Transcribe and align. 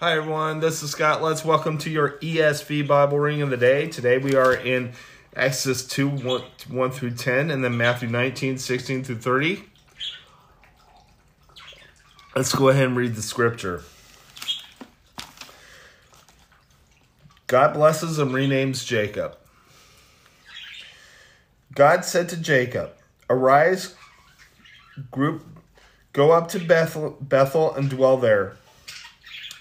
Hi 0.00 0.16
everyone, 0.16 0.60
this 0.60 0.82
is 0.82 0.92
Scott. 0.92 1.22
Let's 1.22 1.44
welcome 1.44 1.76
to 1.76 1.90
your 1.90 2.12
ESV 2.20 2.88
Bible 2.88 3.18
reading 3.18 3.42
of 3.42 3.50
the 3.50 3.58
day. 3.58 3.86
Today 3.86 4.16
we 4.16 4.34
are 4.34 4.54
in 4.54 4.92
Exodus 5.36 5.86
2 5.86 6.08
1, 6.08 6.42
1 6.68 6.90
through 6.90 7.10
10 7.10 7.50
and 7.50 7.62
then 7.62 7.76
Matthew 7.76 8.08
19 8.08 8.56
16 8.56 9.04
through 9.04 9.18
30. 9.18 9.62
Let's 12.34 12.54
go 12.54 12.70
ahead 12.70 12.86
and 12.86 12.96
read 12.96 13.14
the 13.14 13.20
scripture. 13.20 13.82
God 17.46 17.74
blesses 17.74 18.18
and 18.18 18.30
renames 18.30 18.86
Jacob. 18.86 19.36
God 21.74 22.06
said 22.06 22.30
to 22.30 22.38
Jacob, 22.38 22.92
Arise, 23.28 23.96
group, 25.10 25.44
go 26.14 26.30
up 26.30 26.48
to 26.52 26.58
Bethel, 26.58 27.18
Bethel 27.20 27.74
and 27.74 27.90
dwell 27.90 28.16
there. 28.16 28.56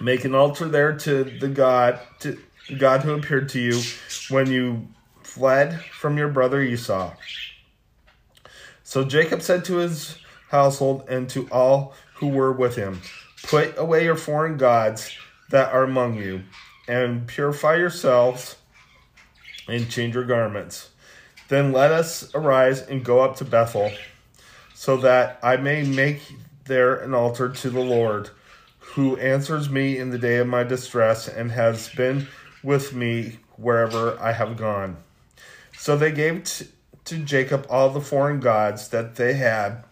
Make 0.00 0.24
an 0.24 0.34
altar 0.34 0.68
there 0.68 0.96
to 0.98 1.24
the 1.24 1.48
God, 1.48 2.00
to 2.20 2.38
God 2.78 3.02
who 3.02 3.14
appeared 3.14 3.48
to 3.50 3.60
you 3.60 3.80
when 4.28 4.50
you 4.50 4.88
fled 5.22 5.80
from 5.84 6.18
your 6.18 6.28
brother 6.28 6.60
Esau. 6.62 7.14
So 8.82 9.04
Jacob 9.04 9.42
said 9.42 9.64
to 9.66 9.76
his 9.76 10.18
household 10.50 11.04
and 11.08 11.28
to 11.30 11.48
all 11.50 11.94
who 12.14 12.28
were 12.28 12.52
with 12.52 12.76
him, 12.76 13.00
Put 13.44 13.76
away 13.76 14.04
your 14.04 14.16
foreign 14.16 14.56
gods 14.56 15.16
that 15.50 15.72
are 15.72 15.84
among 15.84 16.16
you, 16.16 16.42
and 16.88 17.26
purify 17.26 17.76
yourselves 17.76 18.56
and 19.68 19.90
change 19.90 20.14
your 20.14 20.24
garments. 20.24 20.90
Then 21.48 21.72
let 21.72 21.92
us 21.92 22.34
arise 22.34 22.80
and 22.80 23.04
go 23.04 23.20
up 23.20 23.36
to 23.36 23.44
Bethel, 23.44 23.90
so 24.74 24.96
that 24.98 25.38
I 25.42 25.56
may 25.56 25.82
make 25.82 26.20
there 26.64 26.96
an 26.96 27.14
altar 27.14 27.48
to 27.48 27.70
the 27.70 27.80
Lord, 27.80 28.30
who 28.92 29.16
answers 29.16 29.68
me 29.68 29.98
in 29.98 30.10
the 30.10 30.18
day 30.18 30.36
of 30.36 30.46
my 30.46 30.62
distress 30.62 31.26
and 31.28 31.50
has 31.50 31.88
been 31.90 32.28
with 32.62 32.94
me 32.94 33.38
wherever 33.56 34.18
I 34.20 34.32
have 34.32 34.56
gone. 34.56 34.96
So 35.76 35.96
they 35.96 36.12
gave 36.12 36.44
t- 36.44 36.68
to 37.06 37.18
Jacob 37.18 37.66
all 37.68 37.90
the 37.90 38.00
foreign 38.00 38.40
gods 38.40 38.88
that 38.88 39.16
they 39.16 39.34
had 39.34 39.84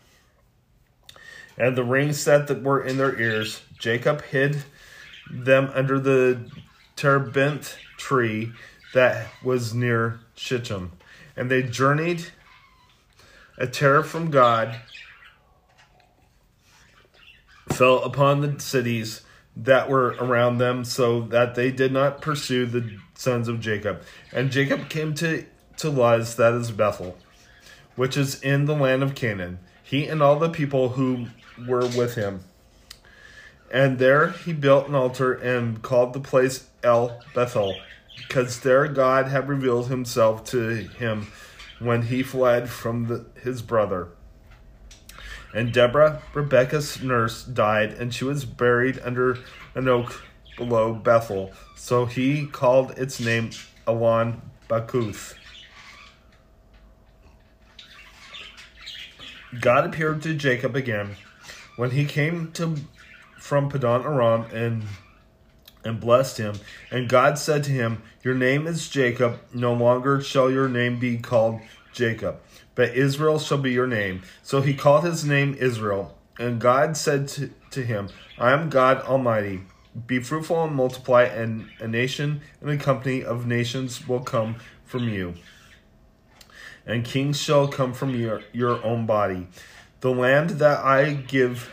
and 1.59 1.77
the 1.77 1.85
rings 1.85 2.21
set 2.21 2.49
that 2.49 2.63
were 2.63 2.83
in 2.83 2.97
their 2.97 3.19
ears. 3.21 3.63
Jacob 3.79 4.23
hid 4.23 4.63
them 5.31 5.71
under 5.75 5.99
the 5.99 6.51
terebinth 6.97 7.77
tree 7.99 8.53
that 8.95 9.27
was 9.43 9.75
near 9.75 10.21
Shittim 10.35 10.93
and 11.37 11.51
they 11.51 11.63
journeyed 11.63 12.27
a 13.59 13.67
terror 13.67 14.03
from 14.03 14.31
God 14.31 14.81
fell 17.73 18.03
upon 18.05 18.41
the 18.41 18.61
cities 18.61 19.23
that 19.57 19.89
were 19.89 20.17
around 20.19 20.59
them 20.59 20.85
so 20.85 21.23
that 21.23 21.55
they 21.55 21.71
did 21.71 21.93
not 21.93 22.21
pursue 22.21 22.67
the 22.67 22.97
sons 23.15 23.49
of 23.49 23.61
Jacob. 23.61 24.03
And 24.33 24.51
Jacob 24.51 24.89
came 24.89 25.15
to, 25.17 25.45
to 25.79 25.91
Luz, 25.91 26.37
that 26.37 26.55
is 26.55 26.71
Bethel, 26.71 27.19
which 27.97 28.17
is 28.17 28.41
in 28.41 28.65
the 28.67 28.75
land 28.75 29.03
of 29.03 29.15
Canaan, 29.15 29.59
he 29.83 30.07
and 30.07 30.23
all 30.23 30.39
the 30.39 30.49
people 30.49 30.91
who 30.91 31.27
were 31.67 31.87
with 31.87 32.15
him. 32.15 32.41
And 33.71 33.99
there 33.99 34.31
he 34.31 34.53
built 34.53 34.89
an 34.89 34.95
altar 34.95 35.33
and 35.33 35.83
called 35.83 36.13
the 36.13 36.21
place 36.21 36.69
El 36.83 37.21
Bethel 37.35 37.75
because 38.17 38.61
there 38.61 38.87
God 38.89 39.29
had 39.29 39.49
revealed 39.49 39.89
himself 39.89 40.45
to 40.47 40.69
him 40.69 41.29
when 41.79 42.03
he 42.03 42.23
fled 42.23 42.69
from 42.69 43.07
the, 43.09 43.25
his 43.43 43.63
brother. 43.63 44.09
And 45.55 45.73
Deborah, 45.73 46.23
Rebekah's 46.33 47.03
nurse, 47.03 47.45
died, 47.45 47.93
and 47.93 48.15
she 48.15 48.25
was 48.25 48.45
buried 48.45 49.01
under 49.05 49.39
an 49.75 49.89
oak 49.89 50.23
below 50.57 50.95
Bethel. 50.95 51.53
So 51.77 52.07
he 52.07 52.47
called 52.47 52.93
its 52.99 53.21
name 53.21 53.51
Allon 53.87 54.41
Bacuth. 54.69 55.35
God 59.61 59.85
appeared 59.85 60.23
to 60.23 60.35
Jacob 60.35 60.75
again 60.75 61.17
when 61.77 61.91
he 61.91 62.07
came 62.07 62.53
to 62.53 62.77
from 63.39 63.71
Paddan 63.71 64.05
Aram 64.05 64.47
and 64.55 64.85
and 65.85 66.01
blessed 66.01 66.39
him. 66.39 66.55
And 66.91 67.09
God 67.09 67.39
said 67.39 67.65
to 67.65 67.71
him, 67.71 68.03
Your 68.23 68.35
name 68.35 68.67
is 68.67 68.89
Jacob, 68.89 69.41
no 69.53 69.75
longer 69.75 70.21
shall 70.21 70.51
your 70.51 70.69
name 70.69 70.99
be 70.99 71.19
called 71.19 71.61
Jacob, 71.93 72.41
but 72.75 72.97
Israel 72.97 73.39
shall 73.39 73.59
be 73.59 73.73
your 73.73 73.87
name. 73.87 74.23
So 74.43 74.61
he 74.61 74.75
called 74.75 75.05
his 75.05 75.25
name 75.25 75.57
Israel. 75.59 76.17
And 76.39 76.61
God 76.61 76.97
said 76.97 77.29
to, 77.29 77.51
to 77.71 77.85
him, 77.85 78.09
I 78.39 78.53
am 78.53 78.71
God 78.71 79.03
Almighty. 79.03 79.61
Be 80.07 80.21
fruitful 80.21 80.65
and 80.65 80.75
multiply, 80.75 81.25
and 81.25 81.69
a 81.79 81.87
nation 81.87 82.41
and 82.61 82.71
a 82.71 82.79
company 82.79 83.23
of 83.23 83.47
nations 83.47 84.09
will 84.09 84.21
come 84.21 84.57
from 84.85 85.09
you. 85.09 85.35
And 86.87 87.05
kings 87.05 87.39
shall 87.39 87.69
come 87.69 87.93
from 87.93 88.15
your, 88.15 88.43
your 88.53 88.83
own 88.83 89.05
body. 89.05 89.47
The 90.01 90.11
land 90.11 90.51
that 90.51 90.79
I 90.79 91.13
give 91.13 91.71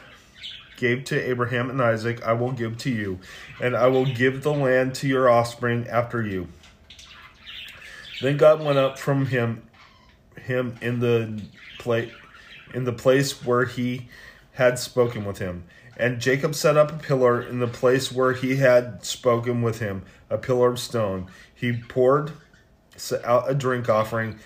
gave 0.75 1.03
to 1.05 1.29
Abraham 1.29 1.69
and 1.69 1.81
Isaac, 1.81 2.21
I 2.23 2.33
will 2.33 2.51
give 2.51 2.77
to 2.79 2.89
you, 2.89 3.19
and 3.61 3.75
I 3.75 3.87
will 3.87 4.05
give 4.05 4.43
the 4.43 4.53
land 4.53 4.95
to 4.95 5.07
your 5.07 5.29
offspring 5.29 5.87
after 5.87 6.21
you. 6.21 6.47
Then 8.21 8.37
God 8.37 8.61
went 8.61 8.77
up 8.77 8.99
from 8.99 9.27
him 9.27 9.63
him 10.39 10.75
in 10.81 10.99
the 10.99 11.41
place 11.77 12.11
in 12.73 12.83
the 12.83 12.93
place 12.93 13.43
where 13.43 13.65
he 13.65 14.07
had 14.53 14.77
spoken 14.77 15.25
with 15.25 15.39
him. 15.39 15.63
And 15.97 16.19
Jacob 16.19 16.55
set 16.55 16.77
up 16.77 16.91
a 16.91 16.97
pillar 16.97 17.41
in 17.41 17.59
the 17.59 17.67
place 17.67 18.11
where 18.11 18.33
he 18.33 18.57
had 18.57 19.03
spoken 19.03 19.61
with 19.61 19.79
him, 19.79 20.03
a 20.29 20.37
pillar 20.37 20.69
of 20.69 20.79
stone. 20.79 21.27
He 21.53 21.73
poured 21.73 22.31
out 23.23 23.49
a 23.49 23.53
drink 23.53 23.89
offering 23.89 24.39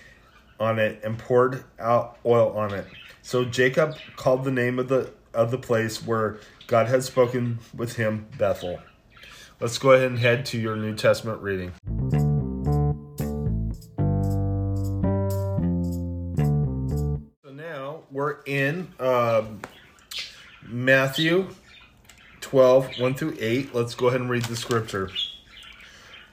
on 0.59 0.79
it 0.79 1.03
and 1.03 1.17
poured 1.17 1.63
out 1.79 2.17
oil 2.25 2.57
on 2.57 2.73
it. 2.73 2.87
So 3.21 3.45
Jacob 3.45 3.95
called 4.15 4.43
the 4.43 4.51
name 4.51 4.79
of 4.79 4.87
the 4.87 5.11
of 5.33 5.51
the 5.51 5.57
place 5.57 6.05
where 6.05 6.37
God 6.67 6.87
had 6.87 7.03
spoken 7.03 7.59
with 7.75 7.95
him, 7.95 8.27
Bethel. 8.37 8.79
Let's 9.59 9.77
go 9.77 9.91
ahead 9.91 10.07
and 10.07 10.19
head 10.19 10.45
to 10.47 10.59
your 10.59 10.75
New 10.75 10.95
Testament 10.95 11.41
reading. 11.41 11.73
In 18.45 18.93
um, 18.99 19.61
Matthew 20.65 21.49
12, 22.41 22.99
1 22.99 23.13
through 23.15 23.37
8. 23.39 23.73
Let's 23.73 23.95
go 23.95 24.07
ahead 24.07 24.21
and 24.21 24.29
read 24.29 24.45
the 24.45 24.55
scripture. 24.55 25.09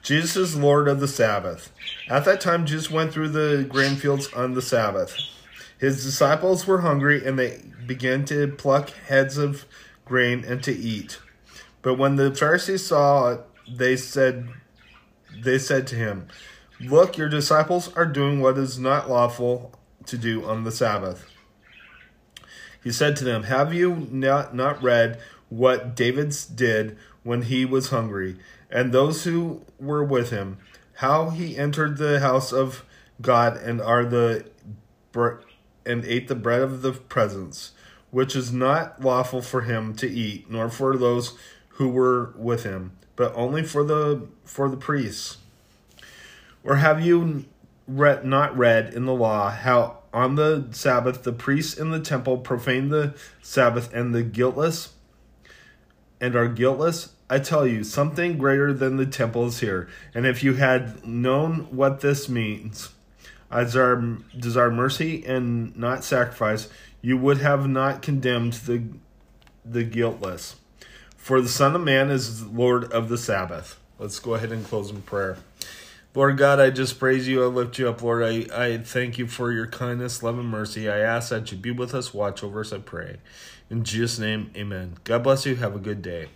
Jesus 0.01 0.35
is 0.35 0.55
Lord 0.55 0.87
of 0.87 0.99
the 0.99 1.07
Sabbath. 1.07 1.71
At 2.09 2.25
that 2.25 2.41
time, 2.41 2.65
Jesus 2.65 2.89
went 2.89 3.13
through 3.13 3.29
the 3.29 3.65
grain 3.67 3.95
fields 3.95 4.31
on 4.33 4.53
the 4.53 4.61
Sabbath. 4.61 5.15
His 5.77 6.03
disciples 6.03 6.65
were 6.67 6.81
hungry 6.81 7.25
and 7.25 7.37
they 7.37 7.61
began 7.85 8.25
to 8.25 8.47
pluck 8.47 8.89
heads 8.89 9.37
of 9.37 9.65
grain 10.05 10.43
and 10.45 10.63
to 10.63 10.71
eat. 10.71 11.19
But 11.81 11.95
when 11.95 12.15
the 12.15 12.33
Pharisees 12.35 12.85
saw 12.85 13.31
it, 13.31 13.41
they 13.67 13.95
said 13.95 14.49
they 15.43 15.57
said 15.57 15.87
to 15.87 15.95
him, 15.95 16.27
Look, 16.79 17.17
your 17.17 17.29
disciples 17.29 17.93
are 17.95 18.05
doing 18.05 18.41
what 18.41 18.57
is 18.57 18.77
not 18.77 19.09
lawful 19.09 19.73
to 20.07 20.17
do 20.17 20.43
on 20.45 20.63
the 20.63 20.71
Sabbath. 20.71 21.30
He 22.83 22.91
said 22.91 23.15
to 23.17 23.23
them, 23.23 23.43
Have 23.43 23.73
you 23.73 24.07
not, 24.11 24.55
not 24.55 24.81
read 24.81 25.19
what 25.49 25.95
David 25.95 26.35
did 26.55 26.97
when 27.23 27.43
he 27.43 27.65
was 27.65 27.89
hungry, 27.89 28.37
and 28.69 28.91
those 28.91 29.25
who 29.25 29.61
were 29.79 30.03
with 30.03 30.29
him, 30.29 30.57
how 30.95 31.29
he 31.29 31.57
entered 31.57 31.97
the 31.97 32.19
house 32.19 32.51
of 32.51 32.83
God 33.21 33.57
and 33.57 33.81
are 33.81 34.05
the 34.05 34.45
and 35.85 36.05
ate 36.05 36.27
the 36.27 36.35
bread 36.35 36.61
of 36.61 36.81
the 36.81 36.93
presence, 36.93 37.71
which 38.11 38.35
is 38.35 38.53
not 38.53 39.01
lawful 39.01 39.41
for 39.41 39.61
him 39.61 39.93
to 39.95 40.09
eat, 40.09 40.49
nor 40.49 40.69
for 40.69 40.95
those 40.95 41.37
who 41.69 41.89
were 41.89 42.33
with 42.37 42.63
him, 42.63 42.91
but 43.15 43.33
only 43.35 43.63
for 43.63 43.83
the 43.83 44.27
for 44.45 44.69
the 44.69 44.77
priests. 44.77 45.37
Or 46.63 46.75
have 46.77 47.03
you 47.03 47.45
read, 47.87 48.25
not 48.25 48.55
read 48.57 48.93
in 48.93 49.05
the 49.05 49.13
law 49.13 49.49
how 49.49 50.00
on 50.13 50.35
the 50.35 50.67
Sabbath 50.71 51.23
the 51.23 51.33
priests 51.33 51.77
in 51.77 51.91
the 51.91 51.99
temple 51.99 52.37
profane 52.37 52.89
the 52.89 53.15
Sabbath 53.41 53.93
and 53.93 54.13
the 54.13 54.23
guiltless 54.23 54.93
and 56.19 56.35
are 56.35 56.47
guiltless? 56.47 57.13
I 57.29 57.39
tell 57.39 57.65
you, 57.65 57.85
something 57.85 58.37
greater 58.37 58.73
than 58.73 58.97
the 58.97 59.05
temple 59.05 59.47
is 59.47 59.61
here. 59.61 59.87
And 60.13 60.25
if 60.25 60.43
you 60.43 60.55
had 60.55 61.07
known 61.07 61.67
what 61.71 62.01
this 62.01 62.27
means, 62.27 62.89
I 63.49 63.63
desire, 63.63 64.17
desire 64.37 64.69
mercy 64.69 65.25
and 65.25 65.75
not 65.77 66.03
sacrifice, 66.03 66.67
you 67.01 67.17
would 67.17 67.37
have 67.37 67.69
not 67.69 68.01
condemned 68.01 68.53
the, 68.53 68.83
the 69.63 69.85
guiltless. 69.85 70.57
For 71.15 71.39
the 71.39 71.47
Son 71.47 71.73
of 71.75 71.81
Man 71.81 72.09
is 72.09 72.45
Lord 72.45 72.91
of 72.91 73.07
the 73.07 73.17
Sabbath. 73.17 73.79
Let's 73.97 74.19
go 74.19 74.33
ahead 74.33 74.51
and 74.51 74.65
close 74.65 74.89
in 74.89 75.01
prayer. 75.01 75.37
Lord 76.13 76.37
God, 76.37 76.59
I 76.59 76.71
just 76.71 76.99
praise 76.99 77.27
you. 77.27 77.41
I 77.41 77.47
lift 77.47 77.79
you 77.79 77.87
up, 77.87 78.01
Lord. 78.01 78.23
I, 78.23 78.45
I 78.53 78.77
thank 78.79 79.17
you 79.17 79.27
for 79.27 79.51
your 79.51 79.67
kindness, 79.67 80.21
love, 80.21 80.37
and 80.37 80.49
mercy. 80.49 80.89
I 80.89 80.99
ask 80.99 81.29
that 81.29 81.51
you 81.51 81.57
be 81.57 81.71
with 81.71 81.93
us, 81.95 82.13
watch 82.13 82.43
over 82.43 82.59
us, 82.59 82.73
I 82.73 82.79
pray. 82.79 83.17
In 83.69 83.85
Jesus' 83.85 84.19
name, 84.19 84.51
amen. 84.55 84.95
God 85.05 85.23
bless 85.23 85.45
you. 85.45 85.55
Have 85.55 85.73
a 85.73 85.79
good 85.79 86.01
day. 86.01 86.27